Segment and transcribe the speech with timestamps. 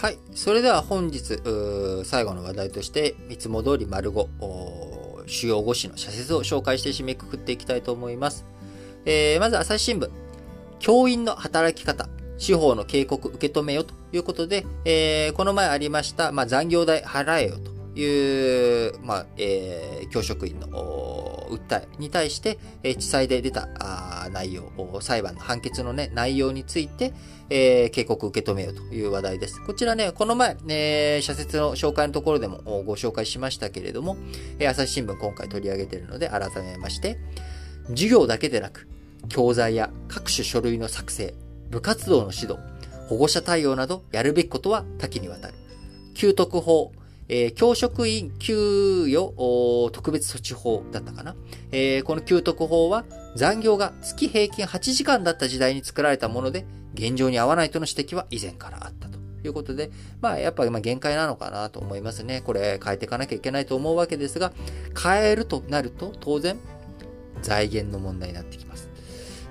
[0.00, 0.18] はい。
[0.34, 1.42] それでは本日、
[2.06, 8.46] 最後の話題として、いつも通り丸5、主要5紙の社説を紹介して締めくくっていきたいと思います。
[9.04, 10.08] えー、まず朝日新聞。
[10.78, 12.08] 教員の働き方。
[12.38, 17.70] 司法の警告受け止めよということで、えー、この前ありました、まあ、残業代払えよと
[18.00, 20.66] いう、まあ、えー、教職員の
[21.50, 24.70] 訴えに対して、え、地裁で出たあ内容、
[25.00, 27.12] 裁判の判決のね、内容について、
[27.50, 29.64] えー、警告を受け止めようという話題です。
[29.64, 34.16] こちらね、この前、えー、社説の紹介のところでもご紹介しましたけれども、
[34.58, 37.18] え、朝日新聞今回取り上げているので改めまして、
[37.88, 38.88] 授業だけでなく、
[39.28, 41.34] 教材や各種書類の作成、
[41.70, 42.58] 部活動の指導、
[43.08, 45.54] 保護者対応などやるべきことは多岐にわたる。
[46.14, 46.92] 給特法、
[47.32, 51.36] えー、教職員給与特別措置法だったかな。
[51.70, 53.04] えー、この給特法は
[53.36, 62.42] 残業が月平均8時間だった時代に作られたもので、現状に合わないとの指摘は以前からあったということで、まあやっぱり限界なのかなと思いますね。
[62.44, 64.52] これ変えていかなきゃいけないと思うわけですが、
[65.00, 66.58] 変えるとなると当然
[67.42, 68.88] 財源の問題になってきます。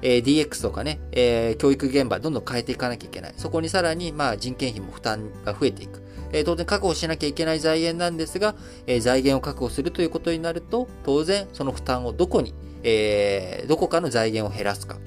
[0.01, 3.33] えー、DX とかね、えー、教育現場どんどん変えていかなきゃいけない。
[3.37, 6.08] そこにさらに、まあ、人件費も負担が増えていく。
[6.31, 8.55] えー、当然確保しなきゃいけない財源なんですが、
[8.87, 14.97] えー、財源を確保するということになると、当然その負担をどこに、えー、どこかの財源を減らすか、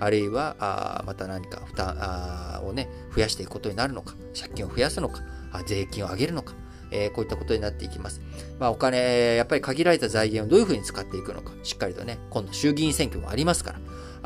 [0.00, 6.54] あるいは、あまた何か負担あをね、増やしていくことになるのか、借金を増やすのか、あ税金を上げるのか、
[6.90, 8.20] えー、こういったことになっていきます。
[8.58, 13.80] まあ、お金、やっぱり限られた財源をどういうふうに使っていくのか、しっかりとね、今度衆議院選挙もありますから、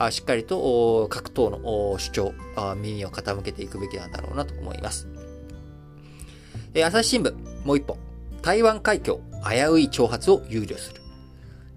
[0.05, 5.07] あしっかりと各党の主張あ、耳を傾けていくべきなんだろうなと思います。
[6.75, 7.35] え、朝日新聞、
[7.67, 7.99] もう一本。
[8.41, 11.03] 台湾海峡、危うい挑発を憂慮する。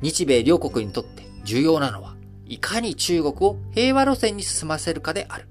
[0.01, 2.15] 日米両国にとって重要なのは、
[2.45, 5.47] いかに中国を平和路線に進ませるかである。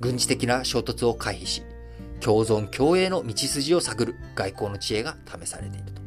[0.00, 1.62] 軍事的な衝突を回避し、
[2.20, 6.02] 共存共栄の道筋を探る外交の知恵が試されていると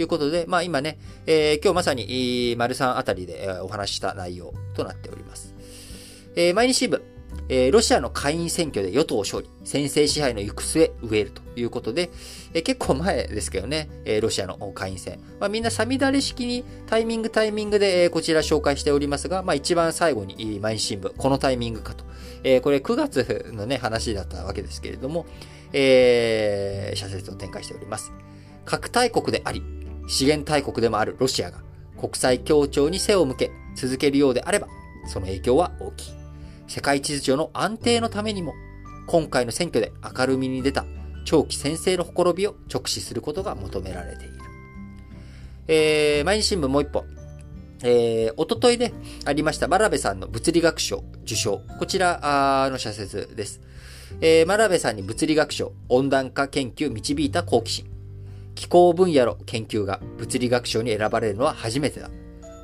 [0.00, 5.52] いうことで、まあ今ね、えー、今日まさに、丸3あたりでお話した内容となっております。
[6.36, 7.02] えー、毎日新聞、
[7.48, 12.10] えー、ロシアの下院選挙で与党勝利、先制支配の行く末植えるということで、
[12.52, 15.20] えー、結構前ですけどね、えー、ロシアの下院選。
[15.40, 22.04] まあ、みんなさみだれ式にタイミングタイミングで、え、こちら紹介しておりますが、まあ、一番最後に毎日新聞、このタイミングかと。
[22.42, 25.26] え、これ9月のね、話だったわけですけれども、
[25.72, 28.12] えー、社説を展開しております。
[28.64, 29.62] 核大国であり、
[30.06, 31.58] 資源大国でもあるロシアが
[31.98, 34.68] 国際協調に背を向け続けるようであれば、
[35.06, 36.23] その影響は大きい。
[36.66, 38.54] 世界秩序の安定のためにも、
[39.06, 40.86] 今回の選挙で明るみに出た
[41.24, 44.34] 長期先制のほころびを直視することが求められている。
[45.66, 47.04] えー、毎日新聞もう一本。
[47.82, 48.94] えー、おとといで
[49.26, 51.60] ありました真鍋さんの物理学賞受賞。
[51.78, 53.60] こちらの社説です。
[54.20, 57.86] えー、真鍋さんに物理学賞、温暖化研究導いた好奇心。
[58.54, 62.10] 気候分野の研究が物理学賞に選ばれるのは初めてだ。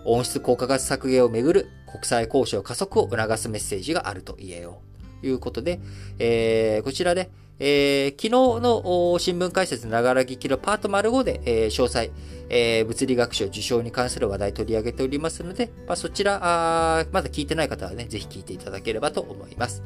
[0.04, 5.20] 温室効果ガス削減をめぐる国際交渉加速を促すメッセージがあると言えよう。
[5.20, 5.80] ということで、
[6.18, 8.30] えー、こちらで、えー、昨日
[8.62, 12.10] の新聞解説ながら聞きのパート丸5で、えー、詳細、
[12.48, 19.82] えー、物理学賞受賞に関する話題取り上げておりますので、まあ、そちらあ、まだ聞いてない方はね、ぜひ聞いていただければと思います。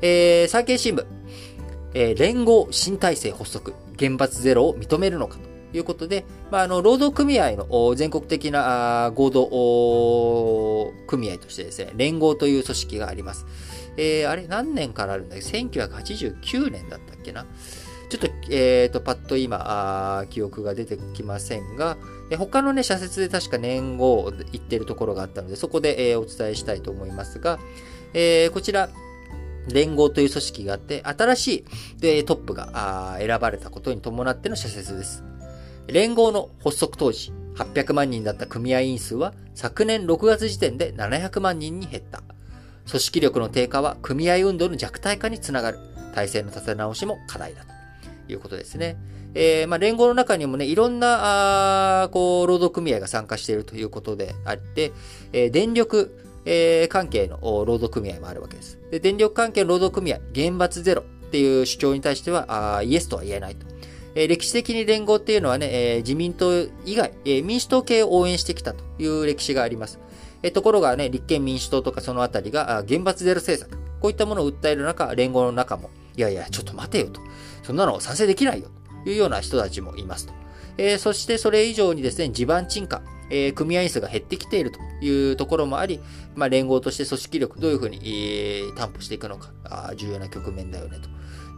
[0.00, 1.06] えー、産経新聞、
[1.94, 13.46] え、連合新体制発足、原発ゼロを認めるのかということで、まあ、あの、労働組合の全国的な合同組合としてですね、連合という組織があります。
[13.96, 17.46] えー、あれ何年からあるんだっけ ?1989 年だったっけな？
[18.12, 21.96] ちょっと、えっ、ー、と、パッと今あ、記憶が出てきませんが、
[22.30, 27.58] え他のね、社説で確か年号言ってるところがあったので、そこで、えー、お伝えしたいと思いますが、
[28.12, 28.90] えー、こちら、
[29.68, 31.64] 連合という組織があって、新し
[32.00, 35.24] いトップが選ばれたことに伴っての社説です。
[35.86, 42.22] 連合の発足当時、800万人だった組合員数は昨年6月時点で700万人に減った。
[42.88, 45.78] 組織力の低下は組合運動の弱体化につながる。
[46.14, 48.96] 体制の立て直しも課題だということですね。
[49.34, 54.92] えー、まあ、連合の中にもね、いろんな、あこう、労働組合が参加しているということであって、
[55.32, 58.78] えー、電力、えー、関係の労働組合もあるわけです。
[58.90, 63.66] で電力関係の労働組合、厳罰ゼロっていう主張に対しては、あイエスとは言えないと。
[64.14, 66.50] え、歴史的に連合っていうのはね、え、自民党
[66.84, 69.98] 以外、え、民主党系を応援してきたという歴史があります。
[70.42, 77.20] えところがね、立憲民主党とかそのあたりが、厳罰ゼロ政策、こういったものを訴える中、連合の中も、いやいや、ちょっと待てよと。
[77.62, 78.68] そんなの賛成できないよ
[79.04, 80.32] というような人たちもいますと。
[80.78, 86.00] えそしてそれ以上にですね、地盤沈下、えー、組合員数が減ってきているというところもあり、
[86.34, 91.08] まあ、連合として組織力どういうふうに、えー、担保していくのかあ、重要な局面だよねと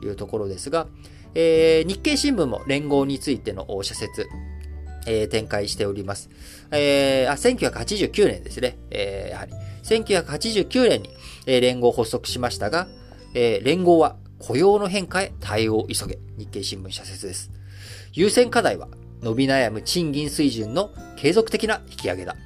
[0.03, 0.87] いうところですが、
[1.35, 4.29] えー、日経新聞も連合についての社説、
[5.07, 6.31] えー、展開しております。
[6.71, 8.79] えー、あ、1989年ですね。
[8.91, 9.53] えー、やはり。
[9.83, 11.11] 1989年に、
[11.47, 12.89] えー、連合発足しましたが、
[13.35, 16.19] えー、連合は雇用の変化へ対応を急げ。
[16.39, 17.51] 日経新聞社説です。
[18.13, 18.89] 優先課題は、
[19.23, 22.37] 伸び悩む賃金水準の継続的な引き上げだ。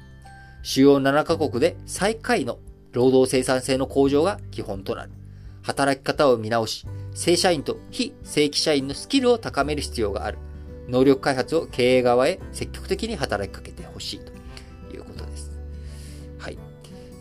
[0.63, 2.59] 主要7カ国で最下位の
[2.91, 5.11] 労働生産性の向上が基本となる。
[5.61, 10.37] 働き方を見直し、正社員と非正規社員のスキルを高める必要がある。
[10.89, 14.31] 能力開発を経営側へ積極的に働きかけてほしいと
[14.95, 15.51] いうことです。
[16.39, 16.57] はい。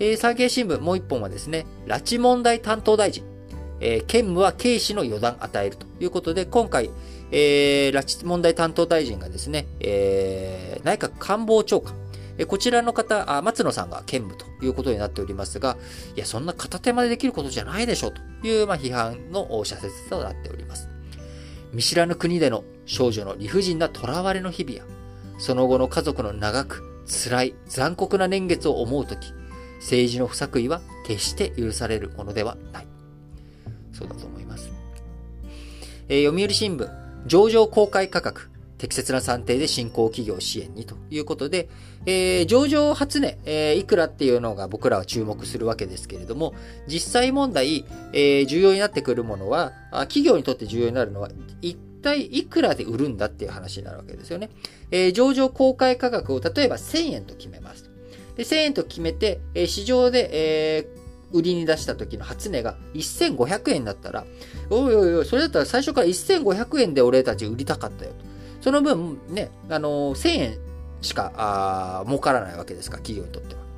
[0.01, 3.25] えー、産経新聞もう一本はですね、拉致問題担当大臣、
[3.81, 6.91] えー、兼務は警視の予断与えるということで、今回、
[7.31, 11.95] えー、拉致問題担当大臣がですね、えー、内閣官房長官、
[12.39, 15.77] えこちらの方あ、松野さんが兼務ということになっておりますが、
[16.15, 20.89] いや、そんな片手間でできることじゃないでしょうという、まあ、批判の社説となっております。
[21.73, 24.85] 見知らぬ国での少女の理不尽な囚われの日々や、
[25.39, 29.33] その後の家族の長く、辛い、残酷な年月を思うとき、
[29.81, 32.87] 政治の不作為は決して許されるものではない。
[33.93, 34.71] そうだと思います。
[36.09, 36.89] えー、読売新聞、
[37.27, 41.69] 上場公開価格、適切な算定で新興企業支援にということで、
[42.07, 46.55] えー、上場初値、えー、いくらっていうのが僕らは注目するわけですけれども、
[46.87, 51.31] 実際問題、えー、重要になってくるものは、企業にとって重要になるのは、
[51.61, 54.51] 一体いくらで売るんだっていう話になるわけですよね。
[54.91, 57.91] えー、上場公開価格を例えば1000円と決めます。
[58.37, 60.31] で1000円と決めて、えー、市場で、
[60.79, 64.25] えー、売りに出した時の初値が1500円だったら、
[64.71, 68.25] おいおいおい、それだったら最初から1500円で俺たち売りたかったよと。
[68.61, 70.59] その分、ね、あの1000円
[71.01, 73.69] しか、あ儲からないわけですから、企業にとっては。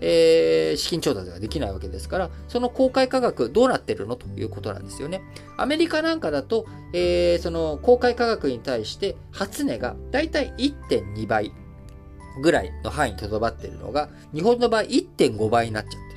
[0.00, 5.22] えー、資金調達ができないわけですから、その公開価格どうなってるのということなんですよね。
[5.56, 11.52] アメリカなんかだと、えー、その公開価格に対して初値がだいたい1.2倍
[12.42, 16.09] ぐらいの範囲にとどまっているのが、日本の場合1.5倍になっちゃって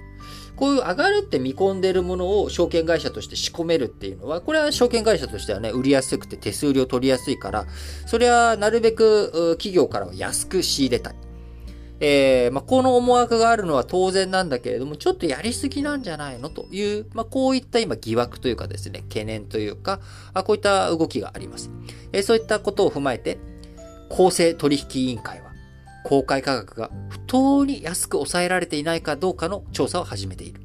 [0.55, 7.65] こういう上がるって見込んでるものを証券会社として仕込めるっていうのは、これは証券会社としてはね、売りやすくて手数料取りやすいから、
[8.05, 11.15] それはなるべく企業からは安く仕入れたい。
[11.99, 20.01] えー、まあ、この思惑があるのは当然なんだけれども、ちょっとやりすぎなんじゃないのという、まあ、こういった今疑惑というかですね、懸念というか、
[20.33, 21.71] あこういった動きがあります。
[22.11, 23.37] えー、そういったことを踏まえて、
[24.09, 25.42] 公正取引委員会、
[26.03, 30.61] 公開価格が不当に安く抑えられていないかどうかの調査を始めている。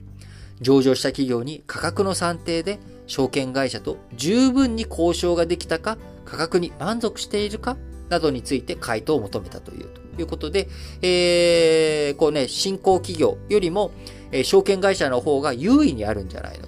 [0.61, 7.76] 上場した企業に価格の算定で証券会社と十分に交渉ができたか、価格に満足しているか
[8.08, 9.87] などについて回答を求めたという
[10.17, 10.69] ということで、
[11.02, 13.93] えー、こうね、新興企業よりも、
[14.32, 16.68] えー、証券会社の方が優位にあるんじゃないの。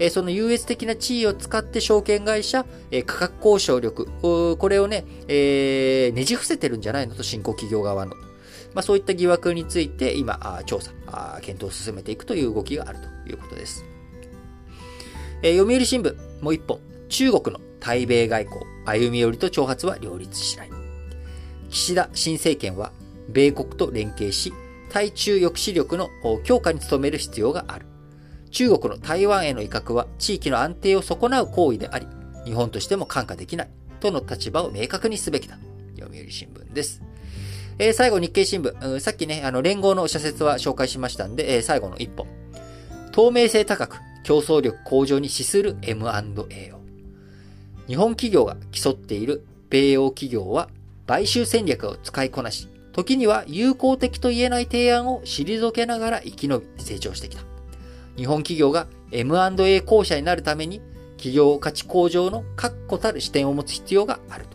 [0.00, 7.14] え、その優越的な地位を使って証券会社、え、価格交渉力、これをね、え、ねじ伏せてるんじゃないの？
[7.14, 8.16] と、新興企業側の。
[8.72, 10.92] まあ、そういった疑惑について今、調査、
[11.42, 13.84] 検討を進めていくという動きがあるということです。
[15.42, 16.80] えー、読売新聞、もう一本。
[17.10, 20.70] 中国の対米外交、歩み寄りと挑発は両立しない。
[21.68, 22.92] 岸田新政権は、
[23.28, 24.52] 米国と連携し、
[24.88, 26.08] 対中抑止力の
[26.44, 27.86] 強化に努める必要がある。
[28.50, 32.06] 中国の台湾への威嚇は地域の安定を損なう行為であり、
[32.44, 33.68] 日本としても看過できない
[34.00, 35.58] との立場を明確にすべきだ。
[35.98, 37.02] 読売新聞です。
[37.78, 42.26] えー、最後日経新聞、うんさっきね、あの連合の社説は紹介しましたんで、えー、最後の一本。
[43.12, 46.80] 透明性高く競争力向上に資する M&A を。
[47.86, 50.68] 日本企業が競っている米欧企業は
[51.06, 57.49] 買収戦略を使いこなし、時には友好的と言えない提案を退けながら生き延び成長してきた。
[58.16, 60.80] 日本企業が M&A 公社になるために
[61.16, 64.46] 企業価値向上の確固たる視点を持つ必要がある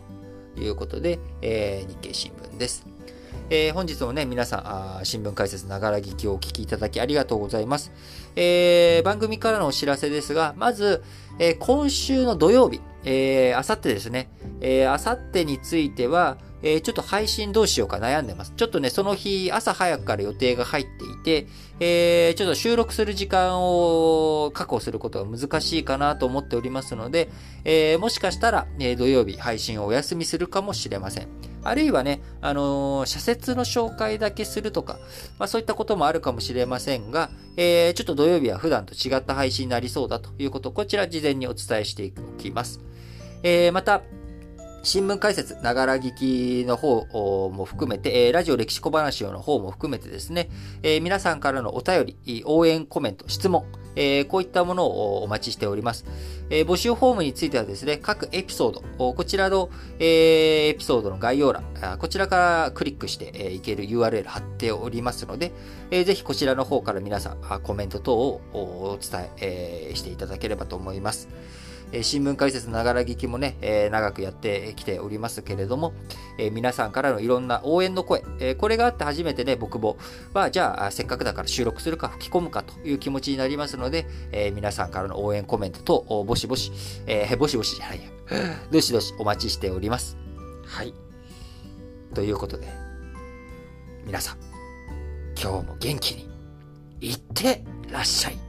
[0.56, 2.86] ということで、えー、日経新聞です。
[3.48, 7.92] えー、本日もね、皆さん、あ新聞解説ながら聞きをお聞きいただきありがとうございます。
[8.34, 11.04] えー、番組からのお知らせですが、まず、
[11.38, 18.52] えー、今週の土曜日、えー、あさってですね、えー、あさってについては、えー、ちょっと配信どうしようか悩んでます。
[18.56, 21.46] ちょっとね、その日、朝早くから予定が入っていて、
[21.78, 27.30] えー、ちょっと収録する時間を確保することが難しいかなと思っておりますので、
[27.64, 31.28] えー、もしかしたら、え土曜日配信をお休みするかもしれません。
[31.62, 34.98] あるいはね、あの、社説の紹介だけするとか、
[35.38, 42.80] まあそういったこともあるかもしれませんが、えー、ちょっと土曜日は普段と違った配信になりそうだということ、こちら事前にお伝えしておきます。
[43.44, 44.02] え、また、
[44.86, 50.48] 新聞解説、ながら聞きの方も含めて、ラジオ歴史小話の方も含めてですね、
[51.02, 53.64] 皆さんからのお便り、応援コメント、質問、
[54.28, 56.04] こういったものをお待ちしております。
[56.50, 61.64] 募集フォームについてはですね、各エピソード、こちらの、エピソードの概要欄、
[61.98, 65.50] こちらからクリックして、いける URL 貼っておりますので、
[65.90, 71.28] ぜひこちらの方から皆さん、コメント等をお伝え、していただければと思います。
[71.92, 75.92] え新聞解説ながら聞きもね、え長くやってきておりますけれども、
[76.38, 79.96] え皆さんからのいろんな応援の声、えこれがあって初めてね、僕も、
[80.34, 86.72] は、じゃあ、せっかくだから収録するか吹き込むかという気持ちになりますので、え皆さんからの応援コメントと、ぼしぼし、
[87.06, 88.10] えー、ぼしぼしじゃないや、
[88.70, 90.16] どしどしお待ちしております。
[90.66, 90.94] はい。
[92.14, 92.66] ということで、
[94.04, 94.36] 皆さん、
[95.40, 96.28] 今日も元気に、
[97.00, 98.45] いってらっしゃい。